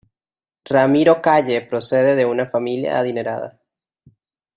[0.65, 3.59] Ramiro Calle procede de una familia adinerada.